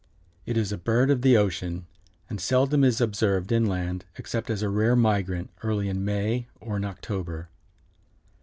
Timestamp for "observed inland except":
2.99-4.49